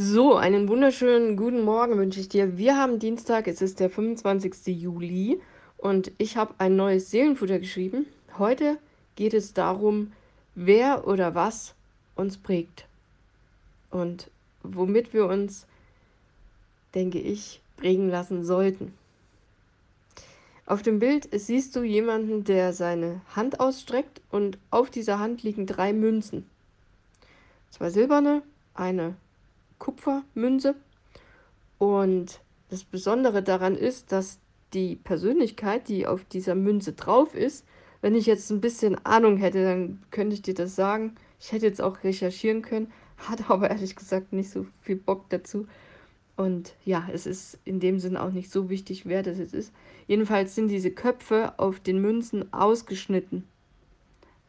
So, 0.00 0.36
einen 0.36 0.68
wunderschönen 0.68 1.36
guten 1.36 1.64
Morgen 1.64 1.98
wünsche 1.98 2.20
ich 2.20 2.28
dir. 2.28 2.56
Wir 2.56 2.76
haben 2.76 3.00
Dienstag, 3.00 3.48
es 3.48 3.60
ist 3.60 3.80
der 3.80 3.90
25. 3.90 4.68
Juli 4.80 5.40
und 5.76 6.12
ich 6.18 6.36
habe 6.36 6.54
ein 6.58 6.76
neues 6.76 7.10
Seelenfutter 7.10 7.58
geschrieben. 7.58 8.06
Heute 8.38 8.78
geht 9.16 9.34
es 9.34 9.54
darum, 9.54 10.12
wer 10.54 11.08
oder 11.08 11.34
was 11.34 11.74
uns 12.14 12.38
prägt 12.38 12.86
und 13.90 14.30
womit 14.62 15.12
wir 15.12 15.26
uns, 15.26 15.66
denke 16.94 17.18
ich, 17.18 17.60
prägen 17.76 18.08
lassen 18.08 18.44
sollten. 18.44 18.94
Auf 20.64 20.82
dem 20.82 21.00
Bild 21.00 21.28
siehst 21.32 21.74
du 21.74 21.82
jemanden, 21.82 22.44
der 22.44 22.72
seine 22.72 23.20
Hand 23.34 23.58
ausstreckt 23.58 24.20
und 24.30 24.58
auf 24.70 24.90
dieser 24.90 25.18
Hand 25.18 25.42
liegen 25.42 25.66
drei 25.66 25.92
Münzen. 25.92 26.48
Zwei 27.70 27.90
silberne, 27.90 28.42
eine 28.74 29.16
Kupfermünze. 29.78 30.74
Und 31.78 32.40
das 32.70 32.84
Besondere 32.84 33.42
daran 33.42 33.76
ist, 33.76 34.12
dass 34.12 34.38
die 34.74 34.96
Persönlichkeit, 34.96 35.88
die 35.88 36.06
auf 36.06 36.24
dieser 36.24 36.54
Münze 36.54 36.92
drauf 36.92 37.34
ist, 37.34 37.64
wenn 38.00 38.14
ich 38.14 38.26
jetzt 38.26 38.50
ein 38.50 38.60
bisschen 38.60 38.94
Ahnung 39.04 39.38
hätte, 39.38 39.64
dann 39.64 40.02
könnte 40.10 40.34
ich 40.34 40.42
dir 40.42 40.54
das 40.54 40.76
sagen. 40.76 41.16
Ich 41.40 41.52
hätte 41.52 41.66
jetzt 41.66 41.80
auch 41.80 42.04
recherchieren 42.04 42.62
können, 42.62 42.92
hatte 43.16 43.44
aber 43.48 43.70
ehrlich 43.70 43.96
gesagt 43.96 44.32
nicht 44.32 44.50
so 44.50 44.66
viel 44.82 44.96
Bock 44.96 45.28
dazu. 45.30 45.66
Und 46.36 46.74
ja, 46.84 47.08
es 47.12 47.26
ist 47.26 47.58
in 47.64 47.80
dem 47.80 47.98
Sinn 47.98 48.16
auch 48.16 48.30
nicht 48.30 48.52
so 48.52 48.70
wichtig, 48.70 49.06
wer 49.06 49.24
das 49.24 49.38
jetzt 49.38 49.54
ist. 49.54 49.72
Jedenfalls 50.06 50.54
sind 50.54 50.68
diese 50.68 50.92
Köpfe 50.92 51.58
auf 51.58 51.80
den 51.80 52.00
Münzen 52.00 52.52
ausgeschnitten. 52.52 53.44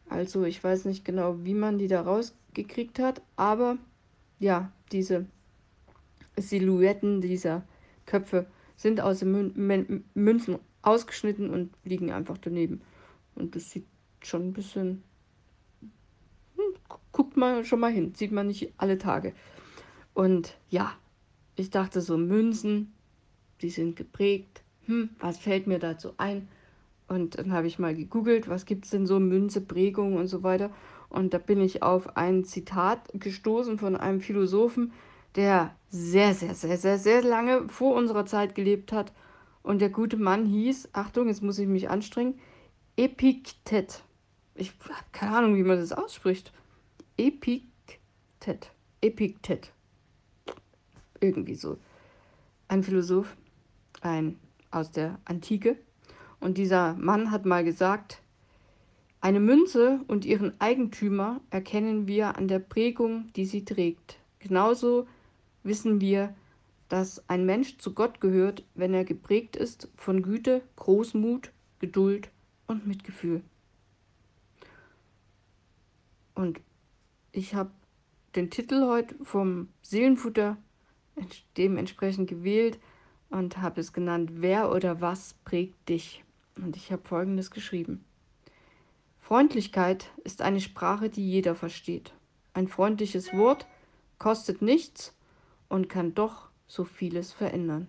Also 0.08 0.44
ich 0.44 0.62
weiß 0.62 0.84
nicht 0.84 1.04
genau, 1.04 1.38
wie 1.42 1.54
man 1.54 1.78
die 1.78 1.88
da 1.88 2.02
rausgekriegt 2.02 3.00
hat, 3.00 3.22
aber 3.36 3.76
ja, 4.40 4.72
diese 4.90 5.26
Silhouetten 6.36 7.20
dieser 7.20 7.62
Köpfe 8.06 8.46
sind 8.74 9.00
aus 9.00 9.20
den 9.20 10.02
Münzen 10.14 10.58
ausgeschnitten 10.82 11.50
und 11.50 11.72
liegen 11.84 12.10
einfach 12.10 12.38
daneben. 12.38 12.80
Und 13.34 13.54
das 13.54 13.70
sieht 13.70 13.86
schon 14.22 14.48
ein 14.48 14.52
bisschen. 14.52 15.02
Hm, 16.56 16.74
guckt 17.12 17.36
mal 17.36 17.64
schon 17.64 17.80
mal 17.80 17.92
hin, 17.92 18.14
sieht 18.14 18.32
man 18.32 18.48
nicht 18.48 18.72
alle 18.78 18.98
Tage. 18.98 19.34
Und 20.14 20.56
ja, 20.70 20.92
ich 21.56 21.70
dachte 21.70 22.00
so, 22.00 22.16
Münzen, 22.16 22.92
die 23.60 23.70
sind 23.70 23.96
geprägt. 23.96 24.62
Hm, 24.86 25.10
was 25.18 25.38
fällt 25.38 25.66
mir 25.66 25.78
dazu 25.78 26.14
ein? 26.16 26.48
Und 27.06 27.38
dann 27.38 27.52
habe 27.52 27.66
ich 27.66 27.78
mal 27.78 27.94
gegoogelt, 27.94 28.48
was 28.48 28.64
gibt 28.64 28.84
es 28.84 28.92
denn 28.92 29.06
so, 29.06 29.20
Münze, 29.20 29.60
Prägung 29.60 30.16
und 30.16 30.28
so 30.28 30.42
weiter. 30.42 30.70
Und 31.10 31.34
da 31.34 31.38
bin 31.38 31.60
ich 31.60 31.82
auf 31.82 32.16
ein 32.16 32.44
Zitat 32.44 33.10
gestoßen 33.12 33.78
von 33.78 33.96
einem 33.96 34.20
Philosophen, 34.20 34.92
der 35.34 35.74
sehr, 35.90 36.34
sehr, 36.34 36.54
sehr, 36.54 36.78
sehr, 36.78 36.98
sehr 36.98 37.22
lange 37.22 37.68
vor 37.68 37.94
unserer 37.94 38.24
Zeit 38.26 38.54
gelebt 38.54 38.92
hat. 38.92 39.12
Und 39.62 39.80
der 39.80 39.90
gute 39.90 40.16
Mann 40.16 40.46
hieß, 40.46 40.90
Achtung, 40.92 41.28
jetzt 41.28 41.42
muss 41.42 41.58
ich 41.58 41.68
mich 41.68 41.90
anstrengen, 41.90 42.38
Epiktet. 42.96 44.02
Ich 44.54 44.72
habe 44.84 45.04
keine 45.12 45.36
Ahnung, 45.36 45.56
wie 45.56 45.62
man 45.62 45.78
das 45.78 45.92
ausspricht. 45.92 46.52
Epiktet. 47.16 48.72
Epiktet. 49.00 49.72
Irgendwie 51.20 51.54
so. 51.54 51.78
Ein 52.68 52.82
Philosoph, 52.82 53.36
ein 54.00 54.38
aus 54.70 54.92
der 54.92 55.18
Antike. 55.24 55.76
Und 56.40 56.56
dieser 56.56 56.94
Mann 56.94 57.30
hat 57.30 57.44
mal 57.44 57.64
gesagt, 57.64 58.22
eine 59.20 59.40
Münze 59.40 60.00
und 60.08 60.24
ihren 60.24 60.58
Eigentümer 60.60 61.40
erkennen 61.50 62.06
wir 62.06 62.36
an 62.36 62.48
der 62.48 62.58
Prägung, 62.58 63.30
die 63.34 63.44
sie 63.44 63.64
trägt. 63.64 64.18
Genauso 64.38 65.06
wissen 65.62 66.00
wir, 66.00 66.34
dass 66.88 67.28
ein 67.28 67.44
Mensch 67.44 67.78
zu 67.78 67.94
Gott 67.94 68.20
gehört, 68.20 68.64
wenn 68.74 68.94
er 68.94 69.04
geprägt 69.04 69.56
ist 69.56 69.88
von 69.94 70.22
Güte, 70.22 70.62
Großmut, 70.76 71.52
Geduld 71.78 72.30
und 72.66 72.86
Mitgefühl. 72.86 73.42
Und 76.34 76.60
ich 77.32 77.54
habe 77.54 77.70
den 78.34 78.50
Titel 78.50 78.86
heute 78.86 79.14
vom 79.22 79.68
Seelenfutter 79.82 80.56
dementsprechend 81.56 82.28
gewählt 82.28 82.78
und 83.28 83.58
habe 83.58 83.80
es 83.80 83.92
genannt, 83.92 84.30
wer 84.36 84.72
oder 84.72 85.00
was 85.00 85.34
prägt 85.44 85.88
dich? 85.88 86.24
Und 86.56 86.76
ich 86.76 86.90
habe 86.90 87.06
Folgendes 87.06 87.50
geschrieben. 87.50 88.04
Freundlichkeit 89.30 90.10
ist 90.24 90.42
eine 90.42 90.60
Sprache, 90.60 91.08
die 91.08 91.24
jeder 91.24 91.54
versteht. 91.54 92.12
Ein 92.52 92.66
freundliches 92.66 93.32
Wort 93.32 93.68
kostet 94.18 94.60
nichts 94.60 95.14
und 95.68 95.88
kann 95.88 96.14
doch 96.14 96.48
so 96.66 96.84
vieles 96.84 97.30
verändern. 97.30 97.86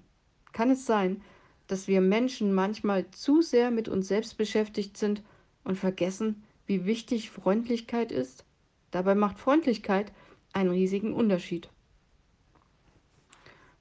Kann 0.52 0.70
es 0.70 0.86
sein, 0.86 1.24
dass 1.66 1.88
wir 1.88 2.00
Menschen 2.00 2.54
manchmal 2.54 3.10
zu 3.10 3.42
sehr 3.42 3.72
mit 3.72 3.90
uns 3.90 4.08
selbst 4.08 4.38
beschäftigt 4.38 4.98
sind 4.98 5.24
und 5.64 5.80
vergessen, 5.80 6.44
wie 6.68 6.86
wichtig 6.86 7.32
Freundlichkeit 7.32 8.12
ist? 8.12 8.46
Dabei 8.92 9.16
macht 9.16 9.40
Freundlichkeit 9.40 10.14
einen 10.54 10.70
riesigen 10.70 11.12
Unterschied. 11.12 11.72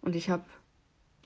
Und 0.00 0.16
ich 0.16 0.31
habe, 0.31 0.47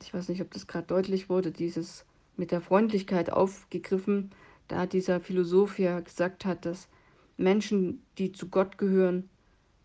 ich 0.03 0.13
weiß 0.13 0.29
nicht, 0.31 0.43
ob 0.43 0.51
das 0.51 0.67
gerade 0.67 0.89
deutlich 0.89 1.29
wurde, 1.29 1.53
dieses 1.53 2.05
mit 2.37 2.51
der 2.51 2.61
Freundlichkeit 2.61 3.31
aufgegriffen, 3.31 4.33
da 4.69 4.87
dieser 4.87 5.21
Philosoph 5.21 5.79
ja 5.79 6.01
gesagt 6.01 6.45
hat, 6.45 6.65
dass 6.65 6.89
Menschen, 7.37 8.03
die 8.19 8.33
zu 8.33 8.49
Gott 8.49 8.79
gehören, 8.79 9.29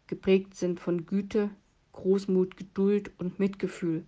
geprägt 0.07 0.55
sind 0.55 0.79
von 0.79 1.05
Güte, 1.05 1.49
Großmut, 1.93 2.57
Geduld 2.57 3.11
und 3.17 3.39
Mitgefühl. 3.39 4.03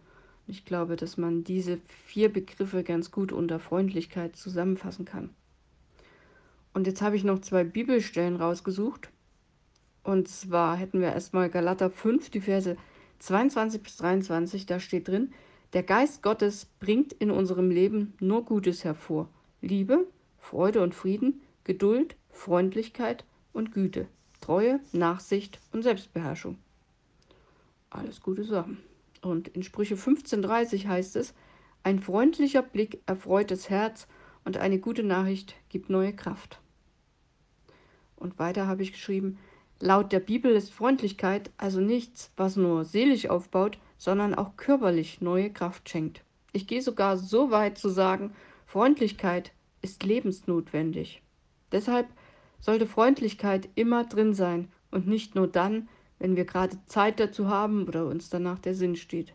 Ich 0.48 0.66
glaube, 0.66 0.96
dass 0.96 1.18
man 1.18 1.44
diese 1.44 1.78
vier 2.06 2.32
Begriffe 2.32 2.84
ganz 2.84 3.12
gut 3.12 3.32
unter 3.32 3.60
Freundlichkeit 3.60 4.36
zusammenfassen 4.36 5.06
kann. 5.06 5.30
Und 6.74 6.88
jetzt 6.88 7.02
habe 7.02 7.16
ich 7.16 7.24
noch 7.24 7.40
zwei 7.40 7.64
Bibelstellen 7.64 8.36
rausgesucht. 8.36 9.10
Und 10.04 10.28
zwar 10.28 10.78
hätten 10.78 11.02
wir 11.02 11.14
erstmal 11.14 11.50
Galater 11.50 11.92
5, 11.92 12.30
die 12.30 12.42
Verse 12.42 12.78
22 13.20 13.84
bis 13.84 13.98
23, 13.98 14.66
da 14.66 14.80
steht 14.80 15.08
drin, 15.08 15.32
der 15.74 15.84
Geist 15.84 16.24
Gottes 16.24 16.66
bringt 16.80 17.14
in 17.14 17.30
unserem 17.32 17.70
Leben 17.70 18.14
nur 18.20 18.44
Gutes 18.44 18.84
hervor. 18.84 19.30
Liebe, 19.62 20.08
Freude 20.42 20.82
und 20.82 20.94
Frieden, 20.94 21.42
Geduld, 21.64 22.18
Freundlichkeit 22.32 23.24
und 23.54 23.72
Güte, 23.72 24.08
Treue, 24.42 24.82
Nachsicht 24.92 25.60
und 25.72 25.84
Selbstbeherrschung. 25.84 26.58
Alles 27.90 28.22
gute 28.22 28.44
Sachen. 28.44 28.80
Und 29.22 29.48
in 29.50 29.64
Sprüche 29.64 29.96
15.30 29.96 30.88
heißt 30.88 31.16
es, 31.16 31.34
ein 31.84 32.00
freundlicher 32.00 32.64
Blick 32.64 33.02
erfreut 33.06 33.52
das 33.52 33.70
Herz 33.70 34.08
und 34.44 34.58
eine 34.58 34.80
gute 34.80 35.04
Nachricht 35.04 35.56
gibt 35.70 35.90
neue 35.90 36.14
Kraft. 36.14 36.60
Und 38.16 38.40
weiter 38.40 38.68
habe 38.68 38.84
ich 38.84 38.94
geschrieben, 38.94 39.38
laut 39.80 40.12
der 40.12 40.20
Bibel 40.20 40.52
ist 40.52 40.74
Freundlichkeit 40.74 41.52
also 41.58 41.80
nichts, 41.80 42.32
was 42.36 42.56
nur 42.56 42.84
seelisch 42.84 43.30
aufbaut, 43.30 43.78
sondern 43.98 44.34
auch 44.36 44.58
körperlich 44.58 45.22
neue 45.22 45.52
Kraft 45.52 45.88
schenkt. 45.88 46.24
Ich 46.52 46.68
gehe 46.68 46.82
sogar 46.82 47.18
so 47.18 47.52
weit 47.52 47.78
zu 47.78 47.90
sagen, 47.90 48.34
Freundlichkeit 48.66 49.54
ist 49.82 50.04
lebensnotwendig. 50.04 51.22
Deshalb 51.72 52.08
sollte 52.60 52.88
Freundlichkeit 52.88 53.70
immer 53.76 54.04
drin 54.04 54.34
sein 54.34 54.70
und 54.92 55.08
nicht 55.08 55.36
nur 55.36 55.48
dann, 55.48 55.90
wenn 56.20 56.36
wir 56.36 56.46
gerade 56.46 56.78
Zeit 56.86 57.20
dazu 57.20 57.50
haben 57.50 57.88
oder 57.88 58.06
uns 58.06 58.30
danach 58.30 58.60
der 58.60 58.76
Sinn 58.76 58.96
steht. 58.96 59.34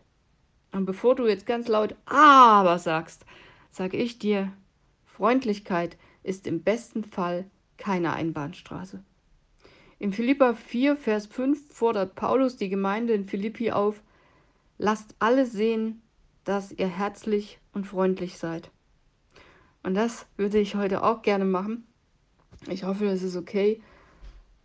Und 0.71 0.85
bevor 0.85 1.15
du 1.15 1.27
jetzt 1.27 1.45
ganz 1.45 1.67
laut 1.67 1.95
aber 2.05 2.79
sagst, 2.79 3.25
sage 3.69 3.97
ich 3.97 4.19
dir, 4.19 4.53
Freundlichkeit 5.05 5.97
ist 6.23 6.47
im 6.47 6.63
besten 6.63 7.03
Fall 7.03 7.45
keine 7.77 8.13
Einbahnstraße. 8.13 9.03
In 9.99 10.13
Philippa 10.13 10.53
4, 10.53 10.95
Vers 10.95 11.25
5 11.27 11.73
fordert 11.73 12.15
Paulus 12.15 12.55
die 12.55 12.69
Gemeinde 12.69 13.13
in 13.13 13.25
Philippi 13.25 13.71
auf, 13.71 14.01
lasst 14.77 15.15
alle 15.19 15.45
sehen, 15.45 16.01
dass 16.43 16.71
ihr 16.71 16.87
herzlich 16.87 17.59
und 17.73 17.85
freundlich 17.85 18.37
seid. 18.37 18.71
Und 19.87 19.93
das 19.93 20.25
würde 20.35 20.59
ich 20.59 20.75
heute 20.75 21.01
auch 21.01 21.21
gerne 21.21 21.45
machen. 21.45 21.87
Ich 22.69 22.83
hoffe, 22.83 23.05
das 23.05 23.23
ist 23.23 23.37
okay. 23.37 23.81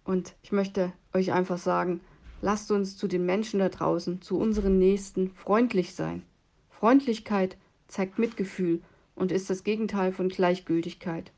Und 0.02 0.34
ich 0.42 0.50
möchte 0.50 0.92
euch 1.14 1.30
einfach 1.30 1.58
sagen, 1.58 2.00
lasst 2.40 2.72
uns 2.72 2.96
zu 2.96 3.06
den 3.06 3.24
Menschen 3.24 3.60
da 3.60 3.68
draußen, 3.68 4.20
zu 4.20 4.36
unseren 4.36 4.80
Nächsten 4.80 5.30
freundlich 5.30 5.94
sein. 5.94 6.24
Freundlichkeit 6.70 7.56
zeigt 7.86 8.18
Mitgefühl 8.18 8.82
und 9.14 9.30
ist 9.30 9.48
das 9.48 9.62
Gegenteil 9.62 10.10
von 10.10 10.28
Gleichgültigkeit. 10.28 11.30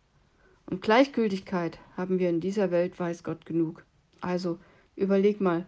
Und 0.64 0.80
Gleichgültigkeit 0.80 1.78
haben 1.94 2.18
wir 2.18 2.30
in 2.30 2.40
dieser 2.40 2.70
Welt, 2.70 2.98
weiß 2.98 3.22
Gott 3.22 3.44
genug. 3.44 3.84
Also 4.22 4.58
überleg 4.96 5.42
mal, 5.42 5.66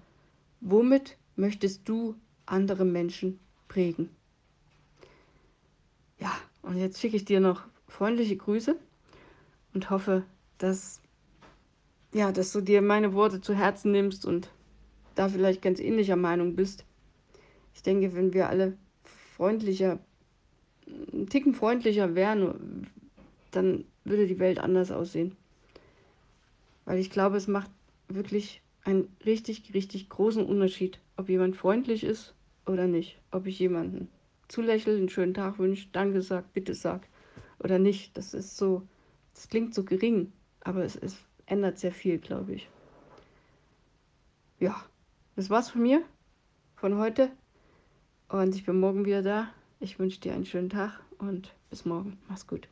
womit 0.62 1.18
möchtest 1.36 1.86
du 1.86 2.14
andere 2.46 2.86
Menschen 2.86 3.40
prägen? 3.68 4.08
Ja, 6.18 6.32
und 6.62 6.78
jetzt 6.78 6.98
schicke 6.98 7.16
ich 7.16 7.26
dir 7.26 7.40
noch 7.40 7.64
freundliche 7.88 8.36
Grüße 8.36 8.76
und 9.74 9.90
hoffe, 9.90 10.24
dass, 10.58 11.00
ja, 12.12 12.32
dass 12.32 12.52
du 12.52 12.60
dir 12.60 12.82
meine 12.82 13.14
Worte 13.14 13.40
zu 13.40 13.54
Herzen 13.54 13.92
nimmst 13.92 14.24
und 14.24 14.50
da 15.14 15.28
vielleicht 15.28 15.62
ganz 15.62 15.80
ähnlicher 15.80 16.16
Meinung 16.16 16.56
bist. 16.56 16.84
Ich 17.74 17.82
denke, 17.82 18.14
wenn 18.14 18.32
wir 18.32 18.48
alle 18.48 18.76
freundlicher, 19.36 19.98
einen 21.12 21.28
Ticken 21.28 21.54
freundlicher 21.54 22.14
wären, 22.14 22.86
dann 23.50 23.84
würde 24.04 24.26
die 24.26 24.38
Welt 24.38 24.58
anders 24.58 24.90
aussehen. 24.90 25.36
Weil 26.84 26.98
ich 26.98 27.10
glaube, 27.10 27.36
es 27.36 27.48
macht 27.48 27.70
wirklich 28.08 28.62
einen 28.84 29.08
richtig, 29.24 29.74
richtig 29.74 30.08
großen 30.08 30.44
Unterschied, 30.44 31.00
ob 31.16 31.28
jemand 31.28 31.56
freundlich 31.56 32.04
ist 32.04 32.34
oder 32.66 32.86
nicht. 32.86 33.18
Ob 33.32 33.46
ich 33.46 33.58
jemanden 33.58 34.08
zulächle, 34.48 34.96
einen 34.96 35.08
schönen 35.08 35.34
Tag 35.34 35.58
wünsche, 35.58 35.88
Danke 35.92 36.22
sag, 36.22 36.52
bitte 36.52 36.74
sag 36.74 37.08
oder 37.58 37.78
nicht. 37.78 38.16
Das 38.16 38.34
ist 38.34 38.56
so, 38.56 38.82
das 39.34 39.48
klingt 39.48 39.74
so 39.74 39.84
gering, 39.84 40.32
aber 40.60 40.84
es, 40.84 40.96
es 40.96 41.16
ändert 41.46 41.78
sehr 41.78 41.92
viel, 41.92 42.18
glaube 42.18 42.54
ich. 42.54 42.68
Ja, 44.58 44.82
das 45.36 45.50
war's 45.50 45.70
von 45.70 45.82
mir, 45.82 46.02
von 46.76 46.96
heute. 46.98 47.30
Und 48.28 48.54
ich 48.54 48.64
bin 48.64 48.80
morgen 48.80 49.04
wieder 49.04 49.22
da. 49.22 49.48
Ich 49.78 49.98
wünsche 49.98 50.20
dir 50.20 50.34
einen 50.34 50.46
schönen 50.46 50.70
Tag 50.70 51.00
und 51.18 51.54
bis 51.70 51.84
morgen. 51.84 52.18
Mach's 52.28 52.46
gut. 52.46 52.68